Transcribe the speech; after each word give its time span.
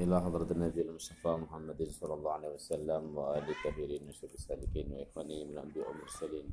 إلى 0.00 0.20
حضرة 0.20 0.52
النبي 0.52 0.80
المصطفى 0.82 1.28
محمد 1.28 1.88
صلى 1.88 2.14
الله 2.14 2.32
عليه 2.32 2.48
وسلم 2.48 3.16
وآل 3.18 3.50
الطاهرين 3.50 4.08
وشر 4.08 4.28
السالكين 4.34 4.92
وإخوانه 4.92 5.44
من 5.44 5.50
الأنبياء 5.50 5.88
والمرسلين 5.88 6.50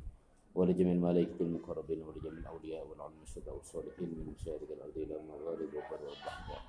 ولجميع 0.54 0.92
الملائكة 0.92 1.40
المقربين 1.40 2.02
ولجميع 2.02 2.38
الأولياء 2.38 2.86
والعلماء 2.86 3.24
والصالحين 3.46 4.08
من 4.18 4.34
مشاهد 4.34 4.70
الأرض 4.70 4.96
إلى 4.96 5.16
المغارب 5.20 5.70
والبر 5.74 6.02
والبحر 6.08 6.60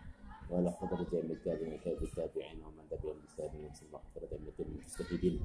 وعلى 0.50 0.72
حضرة 0.72 1.08
جميع 1.12 1.32
التابعين 1.32 1.80
التابعين 2.02 2.64
ومن 2.64 2.84
تبعهم 2.92 3.20
بإحسان 3.20 3.70
ثم 3.80 3.98
حضرة 3.98 4.38
جميع 4.38 4.54
المجتهدين. 4.60 5.40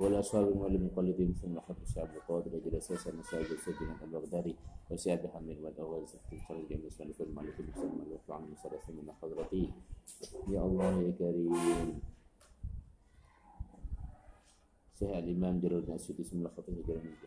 والأصحاب 0.00 0.48
المؤلف 0.48 0.80
المقلدين 0.80 1.30
مثل 1.30 1.48
محمد 1.48 1.76
الشعب 1.82 2.08
القادر 2.16 2.56
أجل 2.56 2.76
أساس 2.76 3.08
المساجد 3.08 3.56
سجنا 3.56 4.04
البغدادي 4.04 4.56
وسعد 4.90 5.26
حمد 5.26 5.58
والأول 5.58 6.06
زكت 6.06 6.32
الخرج 6.32 6.68
جميع 6.68 6.88
المؤلف 7.00 7.20
المؤلف 7.20 7.60
المسلم 7.60 8.02
الوفى 8.06 8.32
عن 8.32 8.54
ثلاثة 8.62 8.92
من 8.92 9.12
حضرتي. 9.12 9.72
يا 10.48 10.60
الله 10.60 11.02
يا 11.02 11.10
كريم. 11.10 12.00
صحيح 14.94 15.16
الإمام 15.16 15.60
جلال 15.60 15.80
بن 15.82 15.92
أسود 15.92 16.20
اسم 16.20 16.46
الخطيب 16.46 16.78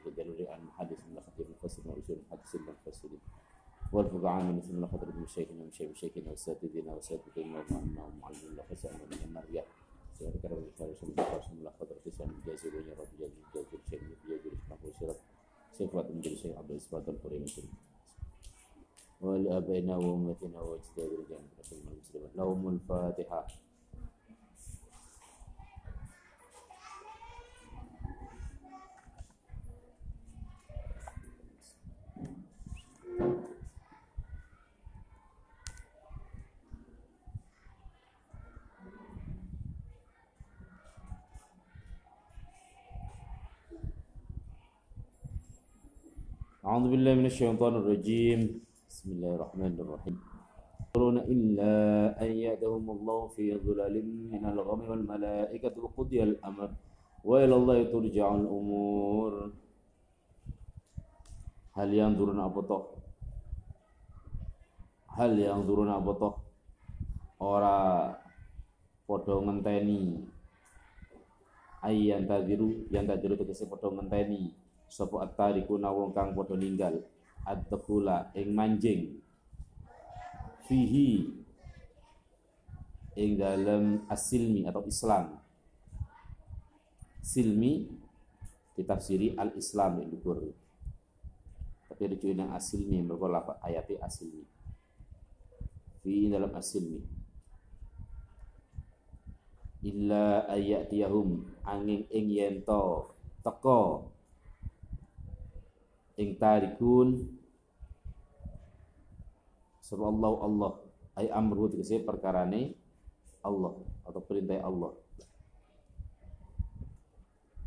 الجلالي 0.07 0.49
عن 0.49 0.59
المحدث 0.59 1.07
من 1.09 1.17
الخطيب 1.17 1.45
المفسر 1.45 1.81
وأصول 1.85 2.17
المحدثين 2.17 2.61
المفسرين 2.61 3.19
والفقعاء 3.91 4.43
من 4.43 4.57
مثل 4.57 4.73
من 4.73 4.87
خطر 4.87 5.09
بن 5.11 5.25
شيخنا 5.25 5.63
ومشايخنا 5.63 6.29
وأساتذتنا 6.29 6.93
وأساتذتنا 6.93 7.45
ومعلمنا 7.45 8.03
ومعلمنا 8.03 8.63
وخسرنا 8.63 9.05
من 9.05 9.17
النار 9.25 9.45
Wa 10.18 10.28
Ma'amna 10.28 10.28
Wa 10.28 10.28
Ma'alullah 10.28 10.28
Wa 10.28 10.28
Sa'amna 10.28 10.28
Min 10.28 10.28
Maryah 10.28 10.28
Syekh 10.28 10.36
Karam 10.42 10.60
Al-Faris 10.64 10.98
Semula 10.98 11.38
Semula 11.42 11.70
Khatib 11.78 11.98
Tisam 12.04 12.30
Jazir 12.44 12.72
Wa 12.74 12.82
Ya 12.84 12.94
Rabbi 12.98 13.14
Jazir 13.18 13.44
Jazir 13.54 13.80
Syekh 13.88 14.02
Jazir 14.28 14.52
Ismah 14.52 14.78
Wa 14.82 14.90
Syirab 14.98 15.18
Syekh 15.76 15.90
Fatim 15.92 16.16
Jazir 16.22 16.38
Syekh 16.38 16.54
Abdul 16.58 16.76
Isbat 16.76 17.04
Al-Qurayh 17.08 17.42
Muslim 17.42 17.68
ولآبائنا 19.18 19.96
وأمتنا 19.98 20.60
وأجدادنا 20.62 21.22
جميعا 21.26 21.42
المسلمين 21.74 22.30
لهم 22.38 22.68
الفاتحة 22.68 23.46
أعوذ 46.66 46.84
بالله 46.92 47.12
من 47.20 47.26
الشيطان 47.26 47.74
الرجيم 47.80 48.40
بسم 48.90 49.06
الله 49.14 49.30
الرحمن 49.38 49.72
الرحيم 49.84 50.16
يقولون 50.80 51.16
إلا 51.32 51.72
أن 52.22 52.30
يأتهم 52.46 52.84
الله 52.90 53.20
في 53.36 53.44
ظلال 53.66 53.94
من 54.32 54.42
الغم 54.52 54.80
والملائكة 54.90 55.74
وقضي 55.84 56.18
الأمر 56.22 56.68
وإلى 57.24 57.54
الله 57.56 57.78
ترجع 57.94 58.26
الأمور 58.34 59.32
هل 61.78 61.88
ينظرون 61.94 62.40
أبطأ 62.40 62.80
هل 65.18 65.32
ينظرون 65.38 65.90
أبطأ 66.02 66.32
ora 67.38 68.18
podo 69.06 69.46
ngenteni 69.46 70.26
ayyan 71.86 72.26
tadiru 72.26 72.90
yang 72.90 73.06
tadiru 73.06 73.38
tegese 73.38 73.70
podo 73.70 73.94
ngenteni 73.94 74.50
sapa 74.93 75.25
at-tariku 75.25 75.81
wong 75.81 76.13
kang 76.13 76.37
padha 76.37 76.53
ninggal. 76.53 77.01
Ad-dukhula 77.49 78.29
ing 78.37 78.53
manjing. 78.53 79.17
Fihi 80.69 81.33
ing 83.17 83.31
dalam 83.41 84.05
asilmi 84.05 84.69
atau 84.69 84.85
Islam. 84.85 85.41
Silmi 87.25 87.89
ditafsiri 88.77 89.33
al-Islam 89.37 90.01
yang 90.01 90.09
dhuwur 90.13 90.53
tapi 91.93 92.09
rujuk 92.09 92.33
yang 92.33 92.49
asilmi 92.57 93.05
mergo 93.05 93.29
lafaz 93.29 93.61
ayati 93.61 94.01
asilmi 94.01 94.41
fi 96.01 96.25
dalam 96.25 96.49
asilmi 96.57 97.05
illa 99.85 100.49
ayatiyahum 100.49 101.45
angin 101.61 102.01
ing 102.09 102.33
yento 102.33 103.13
teko 103.45 104.09
ing 106.19 106.37
tarikun. 106.37 107.27
Sebab 109.83 110.05
Allah 110.09 110.33
Allah. 110.41 110.73
Ay 111.13 111.29
amru 111.29 111.69
tegese 111.69 112.01
perkarane 112.01 112.73
Allah 113.45 113.77
atau 114.01 114.21
perintah 114.23 114.57
Allah. 114.65 114.97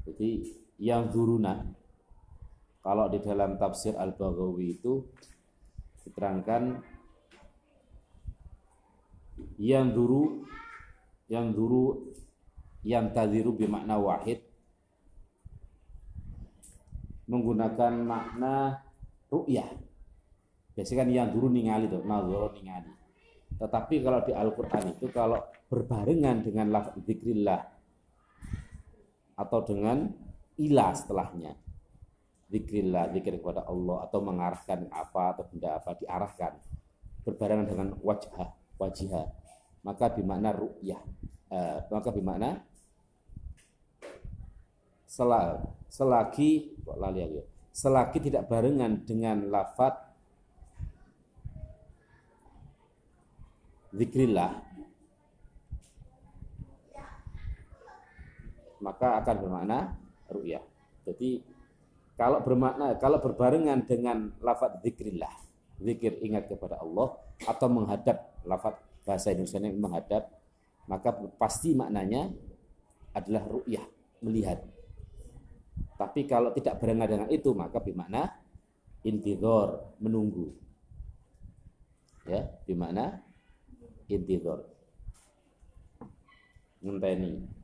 Jadi 0.06 0.46
yang 0.78 1.10
zuruna 1.10 1.66
kalau 2.86 3.10
di 3.10 3.18
dalam 3.18 3.58
tafsir 3.58 3.98
Al-Baghawi 3.98 4.78
itu 4.78 5.02
diterangkan 6.06 6.78
yang 9.58 9.90
duru 9.90 10.46
yang 11.26 11.50
duru 11.50 12.14
yang 12.86 13.10
tadiru 13.10 13.58
bermakna 13.58 13.98
wahid 13.98 14.45
menggunakan 17.26 17.92
makna 18.02 18.82
ru'yah. 19.30 19.66
Biasanya 20.74 20.98
kan 21.02 21.08
yang 21.10 21.28
dulu 21.32 21.50
ningali 21.50 21.90
tuh, 21.90 22.02
nazara 22.06 22.48
ningali. 22.54 22.92
Tetapi 23.56 23.94
kalau 24.04 24.20
di 24.26 24.32
Al-Qur'an 24.36 24.84
itu 24.92 25.06
kalau 25.08 25.40
berbarengan 25.66 26.44
dengan 26.44 26.70
lafaz 26.70 26.98
zikrillah 27.02 27.62
atau 29.36 29.58
dengan 29.64 30.06
ilah 30.60 30.92
setelahnya. 30.92 31.52
Zikrillah, 32.46 33.10
zikir 33.10 33.42
kepada 33.42 33.66
Allah 33.66 34.06
atau 34.06 34.22
mengarahkan 34.22 34.86
apa 34.94 35.34
atau 35.34 35.44
benda 35.50 35.82
apa 35.82 35.98
diarahkan 35.98 36.52
berbarengan 37.26 37.66
dengan 37.66 37.88
wajah, 37.98 38.54
wajah. 38.78 39.26
Maka 39.82 40.14
bermakna 40.14 40.54
ru'yah. 40.54 41.02
Eh, 41.50 41.78
maka 41.90 42.10
bermakna 42.14 42.62
sel 45.06 45.30
selagi 45.96 46.76
kok 46.84 47.00
lali 47.00 47.24
aku, 47.24 47.40
selagi 47.72 48.18
tidak 48.28 48.52
barengan 48.52 49.00
dengan 49.08 49.48
lafat 49.48 49.96
zikrillah 53.96 54.60
maka 58.84 59.24
akan 59.24 59.36
bermakna 59.40 59.78
ru'yah. 60.28 60.60
Jadi 61.08 61.40
kalau 62.20 62.44
bermakna 62.44 63.00
kalau 63.00 63.18
berbarengan 63.24 63.88
dengan 63.88 64.36
lafat 64.44 64.84
zikrillah, 64.84 65.32
zikir 65.80 66.20
ingat 66.20 66.52
kepada 66.52 66.84
Allah 66.84 67.16
atau 67.48 67.68
menghadap 67.72 68.36
lafat 68.44 68.76
bahasa 69.08 69.32
Indonesia 69.32 69.58
ini 69.64 69.72
menghadap, 69.72 70.28
maka 70.86 71.08
pasti 71.40 71.72
maknanya 71.72 72.28
adalah 73.16 73.48
ru'yah, 73.48 73.84
melihat. 74.20 74.75
Tapi 75.96 76.28
kalau 76.28 76.52
tidak 76.52 76.76
berengan 76.76 77.08
dengan 77.08 77.28
itu 77.32 77.56
maka 77.56 77.80
bermakna 77.80 78.36
intidor 79.00 79.96
menunggu. 79.96 80.52
Ya, 82.28 82.44
bermakna 82.68 83.24
intidor. 84.10 84.66
Ngenteni. 86.84 87.56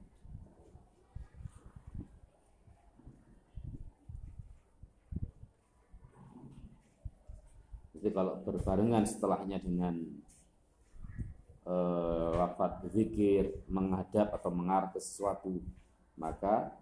Jadi 7.92 8.08
kalau 8.10 8.34
berbarengan 8.42 9.06
setelahnya 9.06 9.62
dengan 9.62 9.94
eh, 11.68 12.30
lafaz 12.34 12.82
zikir, 12.90 13.62
menghadap 13.70 14.34
atau 14.34 14.50
mengarah 14.50 14.90
ke 14.90 14.98
sesuatu, 14.98 15.62
maka 16.18 16.81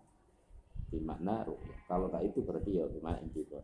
bermakna 0.91 1.47
ru'yah. 1.47 1.79
Kalau 1.87 2.11
tak 2.11 2.27
itu 2.27 2.43
berarti 2.43 2.83
ya 2.83 2.85
bermakna 2.91 3.23
intidor. 3.23 3.63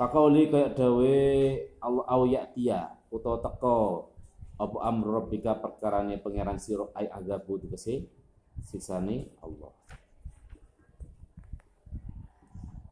Kakauli 0.00 0.48
kayak 0.48 0.80
dawe 0.80 1.16
Allah 1.84 2.04
au 2.08 2.24
ya'tiya 2.24 3.12
utawa 3.12 3.36
teko 3.44 4.08
apa 4.56 4.76
amru 4.88 5.20
rabbika 5.20 5.60
perkarane 5.60 6.16
pangeran 6.16 6.56
sira 6.56 6.88
ai 6.96 7.04
azabu 7.12 7.60
tegese 7.60 8.08
sisane 8.64 9.28
Allah. 9.44 9.72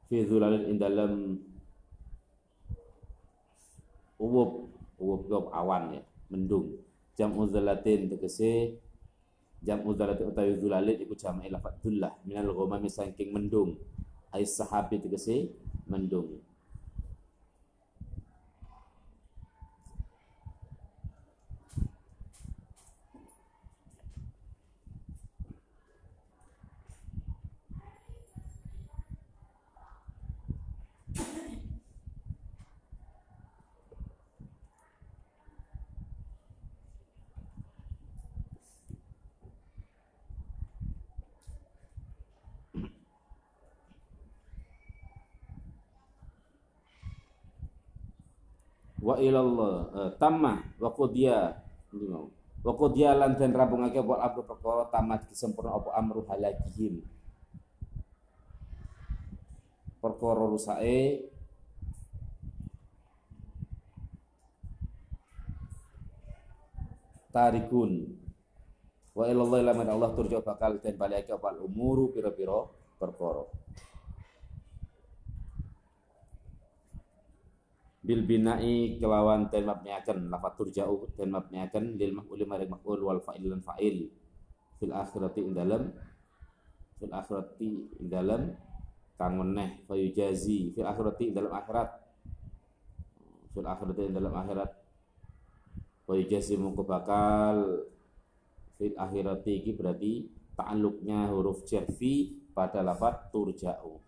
Fi 0.08 0.20
indalam 0.68 1.40
uwub 4.20 4.68
uwub 5.00 5.48
awan 5.52 5.96
ya, 5.96 6.02
mendung. 6.28 6.76
Jam 7.16 7.36
uzalatin 7.40 8.12
tegese 8.12 8.76
jam 9.62 9.82
udzalat 9.86 10.20
utawi 10.22 10.58
dzulalit 10.58 10.98
iku 11.02 11.14
jama'i 11.18 11.50
lafat 11.50 11.78
dzullah 11.82 12.12
minal 12.26 12.50
ghamami 12.54 12.88
saking 12.90 13.30
mendung. 13.34 13.78
Ai 14.34 14.44
sahabi 14.44 15.00
tegese 15.00 15.50
mendung 15.88 16.47
wa 48.98 49.14
ilallah 49.18 49.74
uh, 49.94 50.10
tamah 50.18 50.62
wa 50.78 50.90
qudiya. 50.90 51.54
Wa 52.58 52.72
qudiya 52.74 53.14
lan 53.14 53.38
den 53.38 53.54
rampungake 53.54 54.02
apa 54.02 54.14
amru 54.26 54.42
perkara 54.42 54.90
tamat 54.90 55.30
sempurna 55.32 55.78
apa 55.78 55.90
amru 55.94 56.26
halakihim. 56.26 57.02
Perkara 59.98 60.42
rusake 60.46 61.30
tarikun. 67.30 68.14
Wa 69.14 69.26
ilallah 69.26 69.62
laman 69.74 69.88
Allah 69.90 70.10
turja 70.14 70.42
bakal 70.42 70.78
den 70.78 70.94
balike 70.94 71.34
apa 71.34 71.54
umuru 71.58 72.14
pira-pira 72.14 72.66
perkara 72.98 73.46
bil 78.08 78.24
binai 78.24 78.96
kelawan 78.96 79.52
ten 79.52 79.68
mabniakan 79.68 80.32
lafat 80.32 80.56
turja'u 80.56 81.12
ten 81.12 81.28
mabniakan 81.28 82.00
lil 82.00 82.16
maf'ul 82.16 82.40
maring 82.48 82.72
wal 82.80 83.20
fa'il 83.20 83.44
lan 83.52 83.60
fa'il. 83.60 84.08
Fil 84.80 84.94
akhirati 84.96 85.44
ing 85.44 85.52
dalem 85.52 85.92
fil 86.96 87.12
akhirati 87.12 87.68
ing 88.00 88.08
dalem 88.08 88.56
kang 89.20 89.36
meneh 89.36 89.84
fayujazi. 89.84 90.72
Fil 90.72 90.88
akhirati 90.88 91.28
ing 91.28 91.36
akhirat. 91.36 91.90
Fil 93.52 93.68
akhirati 93.68 94.00
ing 94.08 94.16
dalem 94.16 94.32
akhirat. 94.32 94.70
Fayujazi 96.08 96.56
mungko 96.56 96.88
bakal 96.88 97.84
fil 98.80 98.96
akhirati 98.96 99.52
iki 99.60 99.76
berarti 99.76 100.24
ta'alluqnya 100.56 101.28
huruf 101.28 101.68
jarfi 101.68 102.40
pada 102.56 102.80
lafat 102.80 103.28
turja'u 103.28 104.07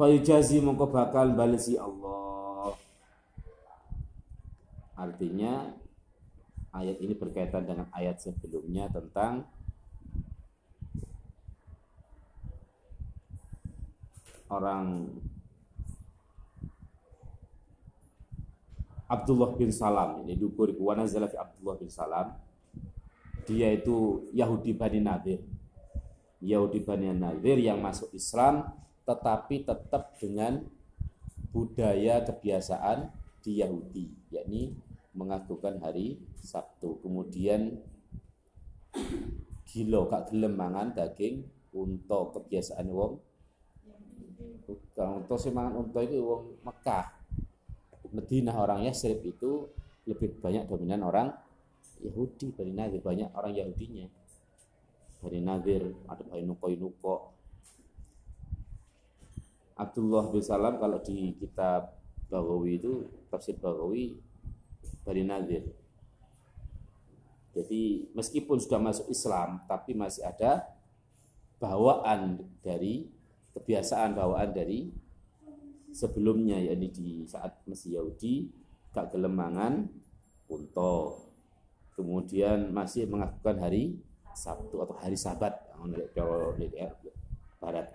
Fayujazi 0.00 0.64
mongko 0.64 0.88
bakal 0.88 1.36
balesi 1.36 1.76
Allah. 1.76 2.72
Artinya 4.96 5.76
ayat 6.72 6.96
ini 7.04 7.12
berkaitan 7.12 7.68
dengan 7.68 7.84
ayat 7.92 8.16
sebelumnya 8.16 8.88
tentang 8.88 9.44
orang 14.48 15.04
Abdullah 19.04 19.52
bin 19.52 19.68
Salam. 19.68 20.24
Ini 20.24 20.32
dukur 20.32 20.72
wa 20.80 20.96
nazala 20.96 21.28
fi 21.28 21.36
Abdullah 21.36 21.76
bin 21.76 21.92
Salam. 21.92 22.40
Dia 23.44 23.68
itu 23.68 24.24
Yahudi 24.32 24.72
Bani 24.72 25.04
Nadir. 25.04 25.44
Yahudi 26.40 26.80
Bani 26.80 27.12
Nadir 27.12 27.60
yang 27.60 27.84
masuk 27.84 28.08
Islam 28.16 28.80
tetapi 29.04 29.66
tetap 29.66 30.16
dengan 30.20 30.64
budaya 31.50 32.22
kebiasaan 32.22 33.10
di 33.40 33.58
Yahudi, 33.64 34.06
yakni 34.30 34.76
mengakukan 35.16 35.80
hari 35.82 36.20
Sabtu. 36.38 37.00
Kemudian 37.02 37.80
gilo 39.66 40.10
kak 40.10 40.30
gelem 40.30 40.54
mangan 40.58 40.94
daging 40.94 41.46
untuk 41.74 42.34
kebiasaan 42.38 42.86
wong 42.90 43.18
untuk 44.98 45.38
semangan 45.38 45.82
untuk 45.82 46.02
itu 46.02 46.22
wong 46.22 46.58
Mekah. 46.62 47.06
Medina 48.10 48.58
orang 48.58 48.82
Yasrib 48.90 49.22
itu 49.22 49.70
lebih 50.06 50.42
banyak 50.42 50.66
dominan 50.66 51.06
orang 51.06 51.30
Yahudi 52.02 52.50
Nadir 52.74 52.98
banyak 52.98 53.30
orang 53.36 53.52
Yahudinya 53.54 54.08
Bani 55.20 55.40
Nadir 55.44 55.82
ada 56.08 56.22
Bani 56.24 56.42
Nuko 56.48 56.66
Nuko 56.72 57.16
Abdullah 59.80 60.28
bin 60.28 60.44
Salam 60.44 60.76
kalau 60.76 61.00
di 61.00 61.32
kitab 61.40 61.96
Baghawi 62.28 62.76
itu 62.76 63.08
tafsir 63.32 63.56
Baghawi 63.56 64.20
Bani 65.00 65.24
Nadir. 65.24 65.64
Jadi 67.56 68.12
meskipun 68.12 68.60
sudah 68.60 68.78
masuk 68.78 69.08
Islam 69.08 69.64
tapi 69.64 69.96
masih 69.96 70.22
ada 70.22 70.68
bawaan 71.58 72.44
dari 72.60 73.08
kebiasaan 73.56 74.14
bawaan 74.14 74.54
dari 74.54 74.92
sebelumnya 75.90 76.60
yakni 76.62 76.88
di 76.94 77.08
saat 77.26 77.58
masih 77.66 77.98
Yahudi 77.98 78.46
gak 78.94 79.10
gelemangan 79.10 79.90
untuk 80.46 81.34
kemudian 81.98 82.70
masih 82.70 83.10
mengakukan 83.10 83.58
hari 83.58 83.98
Sabtu 84.30 84.78
atau 84.78 84.94
hari 84.94 85.18
Sabat 85.18 85.58
barat 87.60 87.92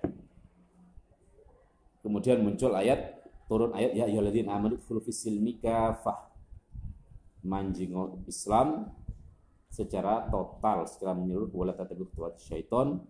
Kemudian 2.06 2.46
muncul 2.46 2.70
ayat 2.78 3.18
turun 3.50 3.74
ayat 3.74 3.98
ya 3.98 4.06
ayyuhalladzina 4.06 4.54
amanu 4.54 4.78
khulu 4.78 5.02
fisilmi 5.02 5.58
kafah. 5.58 6.30
Manjing 7.42 7.98
Islam 8.30 8.94
secara 9.74 10.30
total 10.30 10.86
secara 10.86 11.18
menyeluruh 11.18 11.50
wala 11.50 11.74
tatabi'u 11.74 12.10
khutuwat 12.14 12.38
syaiton 12.38 13.02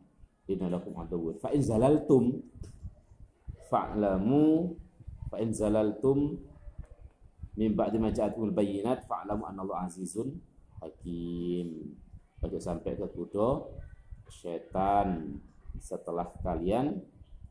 innalakum 0.47 0.95
aduwwun. 0.95 1.35
Fa 1.43 1.51
in 1.51 1.59
zalaltum 1.59 2.39
fa'lamu 3.67 4.75
fa 5.27 5.43
in 5.43 5.51
zalaltum 5.51 6.39
min 7.59 7.75
ba'di 7.75 7.99
ma 7.99 8.15
ja'atumul 8.15 8.55
bayyinat 8.55 9.03
fa'lamu 9.07 9.43
Allah 9.43 9.91
azizun 9.91 10.39
hakim. 10.79 11.95
Ojo 12.43 12.59
sampai 12.63 12.95
ke 12.95 13.07
kudo 13.11 13.75
setan 14.31 15.39
setelah 15.79 16.31
kalian 16.43 17.03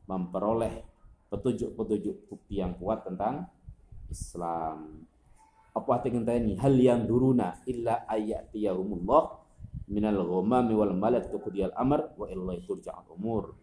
memperoleh 0.09 0.94
petunjuk-petunjuk 1.35 2.31
bukti 2.31 2.63
yang 2.63 2.79
kuat 2.79 3.03
tentang 3.03 3.51
Islam. 4.07 5.03
Apa 5.75 5.99
arti 5.99 6.07
ini? 6.07 6.55
Hal 6.55 6.71
yang 6.79 7.03
duruna 7.03 7.59
illa 7.67 8.07
ayatiyahumullah 8.07 9.23
minal 9.91 10.23
ghamami 10.23 10.71
wal 10.71 10.95
malad 10.95 11.27
tuqdiyal 11.27 11.75
amr 11.75 12.15
wa 12.15 12.31
illahi 12.31 12.63
turja'al 12.63 13.11
umur. 13.11 13.59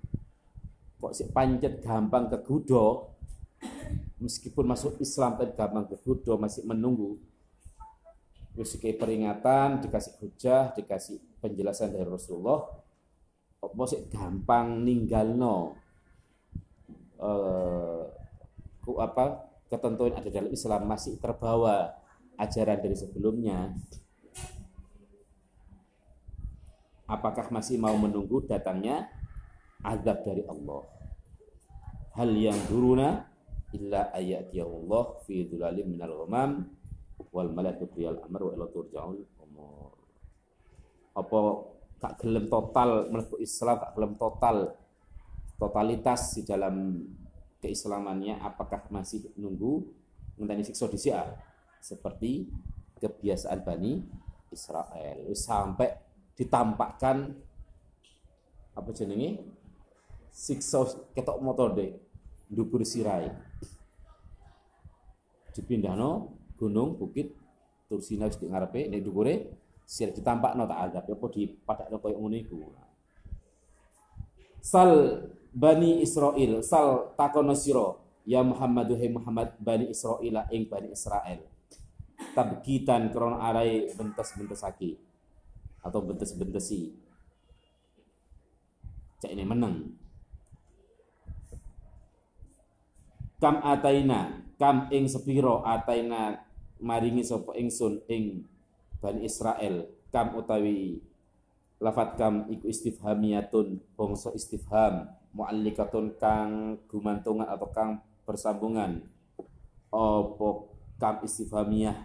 Kok 1.00 1.12
si 1.16 1.24
pancet 1.32 1.80
gampang 1.80 2.28
kegudo 2.28 3.16
meskipun 4.20 4.68
masuk 4.68 5.00
Islam 5.00 5.40
tapi 5.40 5.56
gampang 5.56 5.88
kegudo 5.88 6.36
masih 6.36 6.68
menunggu 6.68 7.18
Terus 8.52 8.76
peringatan, 8.76 9.80
dikasih 9.80 10.12
hujah, 10.20 10.76
dikasih 10.76 11.40
penjelasan 11.40 11.96
dari 11.96 12.04
Rasulullah, 12.04 12.60
kok 13.56 13.72
sih 13.88 14.04
gampang 14.12 14.84
ninggal 14.84 15.32
uh, 17.22 18.02
apa 18.98 19.46
ketentuan 19.70 20.12
ada 20.18 20.28
dalam 20.28 20.50
Islam 20.50 20.84
masih 20.90 21.16
terbawa 21.22 21.94
ajaran 22.36 22.82
dari 22.82 22.96
sebelumnya. 22.98 23.72
Apakah 27.06 27.52
masih 27.52 27.76
mau 27.78 27.94
menunggu 27.94 28.42
datangnya 28.44 29.08
azab 29.84 30.24
dari 30.26 30.42
Allah? 30.48 30.82
Hal 32.16 32.30
yang 32.36 32.58
duruna 32.68 33.32
illa 33.72 34.12
Allah 34.12 35.04
fi 35.24 35.48
dhulalim 35.48 35.96
minal 35.96 36.24
ghamam 36.24 36.68
wal 37.32 37.48
malakut 37.48 37.88
riyal 37.96 38.20
amr 38.20 38.48
wa 38.48 38.52
ila 38.52 38.66
turja'ul 38.68 39.24
umur. 39.40 39.92
Apa 41.16 41.38
tak 41.96 42.12
gelem 42.20 42.48
total 42.52 43.08
mlebu 43.08 43.40
Islam 43.40 43.76
tak 43.80 43.92
gelem 43.96 44.12
total 44.20 44.56
totalitas 45.62 46.34
di 46.34 46.42
dalam 46.42 47.06
keislamannya 47.62 48.42
apakah 48.42 48.90
masih 48.90 49.30
nunggu? 49.38 49.86
Ngenteni 50.34 50.66
siksa 50.66 50.90
di 50.90 50.98
seperti 51.78 52.50
kebiasaan 52.98 53.62
Bani 53.62 54.02
Israel. 54.50 55.30
Sampai 55.38 55.94
ditampakkan 56.34 57.30
apa 58.74 58.90
jenenge? 58.90 59.38
Siksa 60.34 60.82
ketok 61.14 61.38
motor 61.38 61.78
deh 61.78 61.94
dhuwur 62.50 62.82
sirai. 62.82 63.30
Dipindahno 65.54 66.34
gunung 66.58 66.98
bukit 66.98 67.36
Tursina 67.86 68.24
wis 68.24 68.40
ngarepe 68.40 68.88
nek 68.88 69.04
dhuwure 69.04 69.34
sir 69.84 70.08
ditampakno 70.16 70.64
tak 70.64 70.80
azab 70.88 71.04
apa 71.12 71.26
di 71.28 71.42
padakno 71.44 72.00
koyo 72.00 72.16
ngono 72.16 72.36
iku. 72.40 72.58
Sal 74.64 74.90
Bani 75.52 76.00
Israel 76.00 76.64
sal 76.64 77.12
takono 77.12 77.52
siro 77.52 78.00
ya 78.24 78.40
Muhammad 78.40 78.88
hai 78.96 79.12
Muhammad 79.12 79.52
Bani 79.60 79.92
Israel 79.92 80.48
ing 80.48 80.64
Bani 80.64 80.88
Israel. 80.88 81.44
Tabkitan 82.32 83.12
krono 83.12 83.36
arai 83.36 83.92
bentes-bentesaki 83.92 84.96
atau 85.84 86.00
bentes-bentesi 86.00 86.96
cak 89.20 89.28
ini 89.28 89.44
menang. 89.44 89.92
Kam 93.36 93.60
ataina 93.60 94.40
kam 94.56 94.88
ing 94.88 95.04
sepiro 95.04 95.60
ataina 95.68 96.40
maringi 96.80 97.28
sapa 97.28 97.52
ingsun 97.60 98.00
ing 98.08 98.48
Bani 99.04 99.20
Israel. 99.28 99.84
Kam 100.08 100.32
utawi 100.32 100.96
lafat 101.76 102.16
kam 102.16 102.48
iku 102.48 102.72
istifhamiyatun 102.72 103.84
bangsa 103.98 104.32
istifham 104.32 105.12
mu'allikatun 105.32 106.20
kang 106.20 106.76
gumantungan 106.88 107.48
atau 107.48 107.68
kang 107.72 107.90
bersambungan. 108.28 109.04
Opo 109.92 110.72
kam 111.00 111.24
istifhamiyah? 111.24 111.96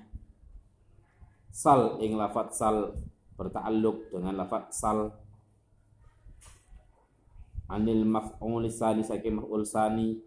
Sal 1.51 1.99
ing 2.03 2.15
lafat 2.15 2.55
sal 2.55 2.95
bertakluk 3.35 4.11
dengan 4.11 4.35
lafat 4.35 4.71
sal. 4.73 5.13
Anil 7.67 8.07
maf'ul 8.07 8.71
sani 8.71 9.03
saking 9.03 9.43
maf'ul 9.43 9.67
sani. 9.67 10.23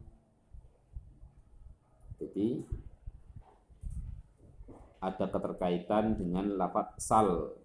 Jadi 2.20 2.60
ada 5.00 5.24
keterkaitan 5.24 6.20
dengan 6.20 6.52
lafat 6.60 7.00
sal. 7.00 7.56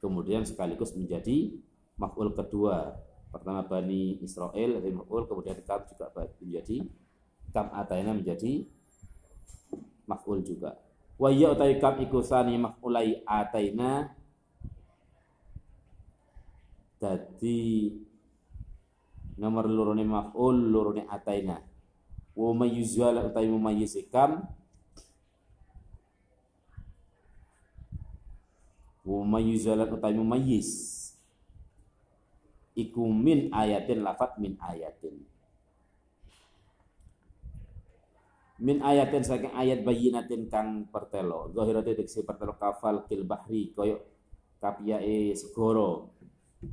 Kemudian 0.00 0.48
sekaligus 0.48 0.96
menjadi 0.96 1.52
maf'ul 2.00 2.32
kedua 2.32 2.96
pertama 3.32 3.64
Bani 3.64 4.20
Israel 4.20 4.76
dari 4.76 4.92
maf'ul 4.92 5.24
kemudian 5.24 5.56
kam 5.64 5.80
juga 5.88 6.12
menjadi 6.12 6.84
kam 7.52 7.72
ataina 7.72 8.12
menjadi 8.12 8.68
maf'ul 10.04 10.44
juga. 10.44 10.76
Wa 11.16 11.32
ya 11.32 11.56
utai 11.56 11.80
kam 11.80 11.96
ikusani 12.04 12.60
maf'ulai 12.60 13.24
ataina. 13.24 14.12
Jadi 17.00 17.90
nomor 19.40 19.66
lurune 19.66 20.04
maf'ul 20.04 20.56
lurune 20.68 21.08
ataina. 21.08 21.58
Wa 22.36 22.52
mayyizal 22.52 23.32
utai 23.32 23.48
mumayyizikam 23.48 24.44
wa 29.02 29.20
mayyizal 29.26 29.82
utai 29.82 30.14
mumayyiz 30.14 31.01
iku 32.72 33.04
min 33.08 33.52
ayatin 33.52 34.00
lafat 34.00 34.40
min 34.40 34.56
ayatin. 34.60 35.20
Min 38.62 38.78
ayatin 38.78 39.26
saking 39.26 39.50
ayat 39.58 39.82
bayinatin 39.82 40.46
kang 40.46 40.86
pertelo. 40.86 41.50
Zahirate 41.50 41.98
diksi 41.98 42.22
pertelo 42.22 42.54
kafal 42.54 43.02
kil 43.10 43.26
bahri 43.26 43.74
koyo 43.74 43.98
kapiyae 44.62 45.34
segoro 45.34 46.14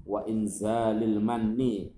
wa 0.05 0.21
inzalil 0.29 1.17
manni 1.17 1.89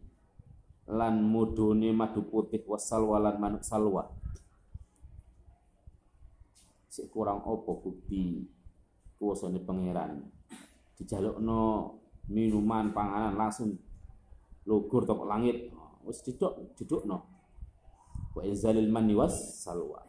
lan 0.88 1.20
mudune 1.20 1.92
madu 1.92 2.24
putih 2.24 2.64
wasal 2.64 3.04
walan 3.12 3.36
manuk 3.36 3.68
salwa. 3.68 4.08
Sik 6.88 7.12
kurang 7.12 7.44
opo 7.44 7.84
bukti 7.84 8.48
kuwasane 9.20 9.60
pangeran? 9.60 10.24
Dijalukno 10.96 12.00
minuman 12.32 12.96
panganan 12.96 13.36
langsung 13.36 13.76
lugur 14.66 15.06
tok 15.06 15.26
langit. 15.26 15.72
Wis 16.02 16.26
diduk 16.26 16.74
didukno 16.78 17.22
wa 18.34 18.42
inzalil 18.42 18.90
manni 18.90 19.14
was 19.14 19.62
salwa. 19.62 20.02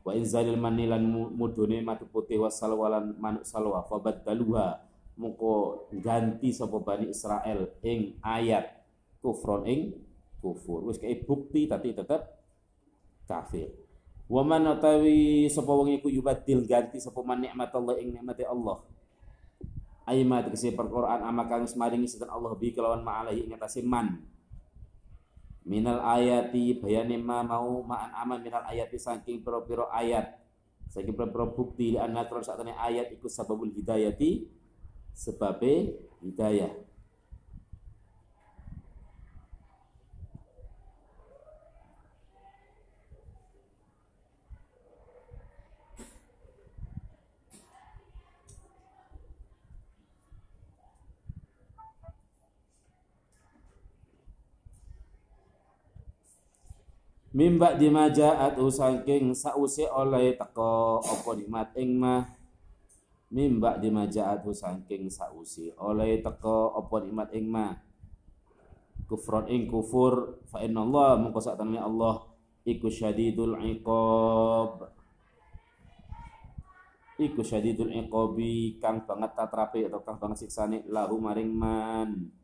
Wa 0.00 0.16
inzalil 0.16 0.56
manni 0.56 0.88
lan 0.88 1.04
mudune 1.10 1.84
madu 1.84 2.08
putih 2.08 2.40
was 2.40 2.56
salwa 2.56 2.88
lan 2.88 3.16
manuk 3.20 3.44
salwa. 3.44 3.84
Fabaddaluha 3.84 4.80
muko 5.20 5.84
ganti 6.00 6.48
sapa 6.56 6.80
Bani 6.80 7.12
Israel 7.12 7.76
ing 7.84 8.16
ayat 8.24 8.80
kufron 9.20 9.68
ing 9.68 9.92
kufur. 10.40 10.88
Wis 10.88 10.96
kayak 10.96 11.28
bukti 11.28 11.68
tapi 11.68 11.92
tetap 11.92 12.40
kafir. 13.28 13.68
Wa 14.30 14.40
man 14.46 14.64
utawi 14.64 15.50
sapa 15.52 15.68
wong 15.68 16.00
iku 16.00 16.08
yubadil 16.08 16.64
ganti 16.64 16.96
sapa 16.96 17.20
man 17.20 17.44
nikmat 17.44 17.68
Allah 17.74 17.94
ing 18.00 18.14
nikmati 18.16 18.46
Allah 18.46 18.80
ayat 20.10 20.50
kese 20.50 20.74
perquran 20.74 21.22
amakang 21.22 21.64
semaringi 21.70 22.10
setan 22.10 22.34
Allah 22.34 22.50
bi 22.58 22.74
kelawan 22.74 23.06
ma'alahi 23.06 23.46
ing 23.46 23.54
atase 23.54 23.80
man. 23.86 24.18
Minal 25.62 26.02
ayati 26.02 26.82
bayani 26.82 27.14
ma 27.14 27.46
mau 27.46 27.86
ma'an 27.86 28.10
aman 28.18 28.42
minal 28.42 28.66
ayati 28.66 28.98
saking 28.98 29.46
piro-piro 29.46 29.86
ayat. 29.86 30.34
Saking 30.90 31.14
piro-piro 31.14 31.54
bukti 31.54 31.94
li 31.94 31.98
anna 32.02 32.26
ayat 32.74 33.14
ikut 33.14 33.30
sababul 33.30 33.70
hidayati 33.70 34.50
sebabe 35.14 35.94
hidayah 36.26 36.89
Mimba 57.40 57.72
dimajaat 57.72 58.60
saking 58.60 59.32
sause 59.32 59.88
oleh 59.88 60.36
teko 60.36 61.00
apa 61.00 61.30
nikmat 61.40 61.72
ing 61.80 61.96
mah. 61.96 62.28
Mimba 63.32 63.80
dimajaat 63.80 64.44
saking 64.44 65.08
sause 65.08 65.72
oleh 65.80 66.20
teko 66.20 66.76
apa 66.76 67.00
nikmat 67.00 67.32
ing 67.32 67.48
mah. 67.48 67.80
Kufron 69.08 69.48
ing 69.48 69.72
kufur 69.72 70.44
fa 70.52 70.60
inna 70.60 70.84
Allah 70.84 71.16
mengko 71.16 71.40
sak 71.40 71.56
Allah 71.56 72.28
iku 72.68 72.92
syadidul 72.92 73.56
iqab. 73.56 74.92
Iku 77.24 77.40
syadidul 77.40 77.88
iqabi 78.04 78.76
kang 78.84 79.08
banget 79.08 79.32
tatrape 79.32 79.88
atau 79.88 80.04
kang 80.04 80.20
banget 80.20 80.44
siksane 80.44 80.84
lahu 80.92 81.16
maring 81.16 81.48
man 81.48 82.39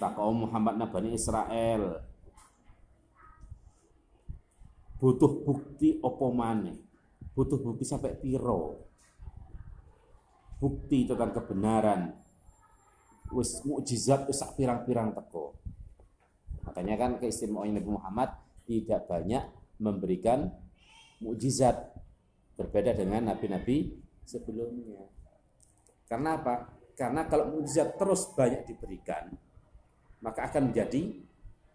kaum 0.00 0.48
Muhammad 0.48 0.76
Nabani 0.76 1.16
Israel. 1.16 2.04
Butuh 4.96 5.44
bukti 5.44 6.00
opo 6.00 6.32
mane 6.32 6.86
butuh 7.36 7.60
bukti 7.60 7.84
sampai 7.84 8.16
piro? 8.16 8.88
Bukti 10.56 11.04
tentang 11.04 11.36
kebenaran. 11.36 12.16
Wis 13.28 13.60
mukjizat 13.68 14.24
wis 14.24 14.40
pirang-pirang 14.56 15.12
teko. 15.12 15.52
Makanya 16.64 16.96
kan 16.96 17.10
keistimewaan 17.20 17.76
Nabi 17.76 17.90
Muhammad 17.92 18.30
tidak 18.64 19.04
banyak 19.04 19.44
memberikan 19.76 20.48
mukjizat 21.20 21.76
berbeda 22.56 22.96
dengan 22.96 23.28
nabi-nabi 23.28 23.92
sebelumnya. 24.24 25.04
Karena 26.08 26.40
apa? 26.40 26.72
Karena 26.96 27.28
kalau 27.28 27.52
mukjizat 27.52 28.00
terus 28.00 28.32
banyak 28.32 28.64
diberikan 28.64 29.28
maka 30.20 30.48
akan 30.48 30.72
menjadi 30.72 31.26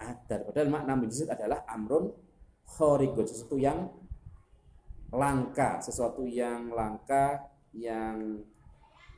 adar. 0.02 0.50
Padahal 0.50 0.70
makna 0.70 0.94
mujizat 0.98 1.30
adalah 1.38 1.66
amrun 1.70 2.10
khorikun, 2.66 3.26
sesuatu 3.28 3.58
yang 3.62 3.90
langka, 5.12 5.84
sesuatu 5.84 6.24
yang 6.26 6.72
langka 6.72 7.52
yang 7.76 8.42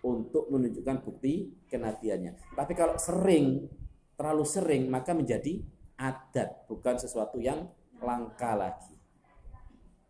untuk 0.03 0.51
menunjukkan 0.51 0.99
bukti 1.05 1.53
kenabiannya. 1.71 2.57
Tapi 2.57 2.73
kalau 2.75 2.99
sering, 2.99 3.71
terlalu 4.19 4.43
sering, 4.43 4.83
maka 4.91 5.15
menjadi 5.15 5.63
adat, 5.95 6.67
bukan 6.67 6.99
sesuatu 6.99 7.39
yang 7.39 7.71
langka 8.03 8.51
lagi. 8.57 8.97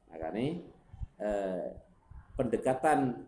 Makanya 0.10 0.46
eh, 1.22 1.68
pendekatan 2.34 3.22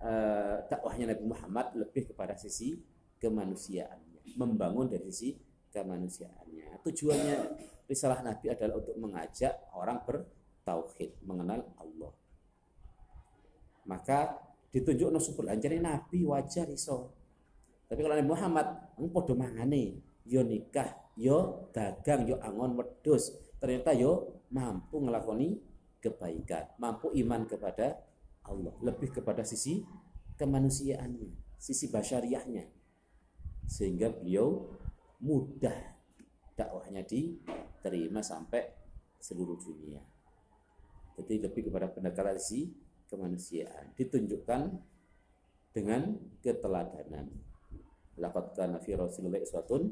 eh, 0.00 0.56
dakwahnya 0.64 1.12
Nabi 1.12 1.24
Muhammad 1.28 1.76
lebih 1.76 2.08
kepada 2.14 2.40
sisi 2.40 2.80
kemanusiaan 3.20 4.03
membangun 4.32 4.88
dari 4.88 5.04
sisi 5.12 5.36
kemanusiaannya. 5.68 6.80
Tujuannya 6.80 7.36
risalah 7.84 8.24
Nabi 8.24 8.46
adalah 8.48 8.80
untuk 8.80 8.96
mengajak 8.96 9.52
orang 9.76 10.00
bertauhid, 10.06 11.20
mengenal 11.26 11.66
Allah. 11.76 12.12
Maka 13.84 14.40
ditunjuk 14.72 15.12
no 15.12 15.20
subul 15.20 15.52
anjani 15.52 15.82
Nabi 15.82 16.24
wajar 16.24 16.70
iso. 16.72 17.12
Tapi 17.84 18.00
kalau 18.00 18.16
Nabi 18.16 18.30
Muhammad 18.32 18.66
eng 18.96 19.12
padha 19.12 19.34
mangane, 19.36 20.00
yo 20.24 20.40
nikah, 20.40 20.88
yo 21.20 21.68
dagang, 21.76 22.24
yo 22.24 22.40
angon 22.40 22.80
wedus. 22.80 23.36
Ternyata 23.60 23.92
yo 23.92 24.40
mampu 24.50 25.04
ngelakoni 25.04 25.60
kebaikan, 26.00 26.80
mampu 26.80 27.12
iman 27.12 27.44
kepada 27.44 28.00
Allah, 28.44 28.72
lebih 28.80 29.12
kepada 29.12 29.44
sisi 29.44 29.84
kemanusiaannya, 30.36 31.56
sisi 31.60 31.88
basyariahnya 31.88 32.73
sehingga 33.64 34.12
beliau 34.12 34.68
mudah 35.24 35.94
dakwahnya 36.54 37.02
diterima 37.02 38.20
sampai 38.20 38.62
seluruh 39.18 39.58
dunia. 39.58 40.02
Jadi 41.14 41.40
lebih 41.40 41.70
kepada 41.70 41.88
pendekatan 41.90 42.38
si 42.38 42.74
kemanusiaan 43.06 43.94
ditunjukkan 43.94 44.62
dengan 45.74 46.18
keteladanan. 46.42 47.30
Laqad 48.18 48.54
kana 48.54 48.78
fi 48.78 48.94
Rasulillah 48.94 49.42
iswatun 49.42 49.90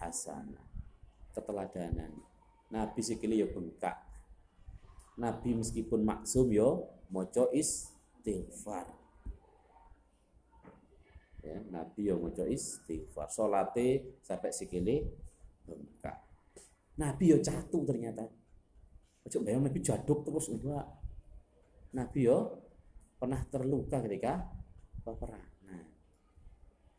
hasanah. 0.00 0.64
Keteladanan. 1.32 2.12
Nabi 2.72 3.00
sikili 3.04 3.40
yo 3.40 3.52
bengkak. 3.52 3.96
Nabi 5.20 5.58
meskipun 5.58 6.00
maksum 6.00 6.48
yo 6.48 6.88
moco 7.12 7.52
istighfar 7.52 8.99
ya 11.40 11.58
nabi 11.72 12.12
yang 12.12 12.20
maca 12.20 12.44
istighfar. 12.44 13.28
Salate 13.32 14.20
sampai 14.20 14.52
sikile 14.52 14.96
bengkak 15.64 16.16
nabi 17.00 17.32
yo 17.32 17.38
catu 17.40 17.84
ternyata. 17.84 18.28
Ojo 19.24 19.36
bayang 19.44 19.64
nabi 19.64 19.80
jaduk 19.84 20.24
terus 20.24 20.48
enggak 20.48 20.86
nabi 21.92 22.28
yo 22.28 22.60
pernah 23.20 23.44
terluka 23.52 24.00
ketika 24.00 24.48
peperangan 25.04 25.60
nah, 25.68 25.84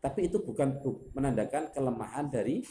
tapi 0.02 0.30
itu 0.30 0.42
bukan 0.42 0.82
menandakan 1.14 1.70
kelemahan 1.70 2.26
dari 2.30 2.66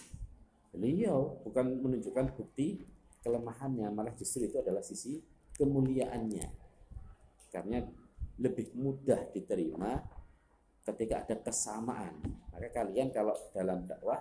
beliau. 0.75 1.39
Bukan 1.47 1.79
menunjukkan 1.79 2.35
bukti 2.35 2.83
kelemahannya. 3.23 3.87
Malah 3.95 4.15
justru 4.19 4.51
itu 4.51 4.59
adalah 4.59 4.83
sisi 4.83 5.23
kemuliaannya. 5.55 6.47
Karena 7.55 7.83
lebih 8.41 8.75
mudah 8.75 9.31
diterima 9.31 10.03
ketika 10.95 11.27
ada 11.27 11.37
kesamaan. 11.41 12.15
Maka 12.51 12.69
kalian 12.71 13.15
kalau 13.15 13.35
dalam 13.55 13.87
dakwah 13.87 14.21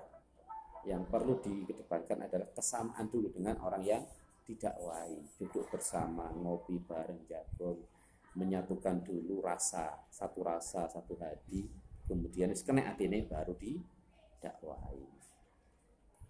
yang 0.88 1.04
perlu 1.10 1.42
dikedepankan 1.44 2.30
adalah 2.30 2.50
kesamaan 2.56 3.06
dulu 3.12 3.34
dengan 3.34 3.60
orang 3.66 3.84
yang 3.84 4.04
didakwai, 4.48 5.14
duduk 5.38 5.70
bersama, 5.70 6.34
ngopi 6.34 6.82
bareng 6.82 7.22
jagung, 7.30 7.86
menyatukan 8.34 9.06
dulu 9.06 9.46
rasa, 9.46 10.10
satu 10.10 10.42
rasa, 10.42 10.90
satu 10.90 11.14
hati, 11.22 11.70
kemudian 12.10 12.50
kena 12.58 12.98
ini 12.98 13.22
baru 13.30 13.54
didakwai. 13.54 15.06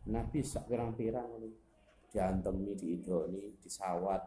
Nabi 0.10 0.40
sak 0.44 0.68
pirang-pirang 0.68 1.48
diantemi, 2.10 2.74
diidoni, 2.74 3.56
disawat, 3.62 4.24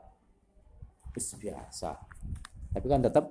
biasa. 1.12 1.92
Tapi 2.72 2.86
kan 2.88 3.04
tetap 3.04 3.28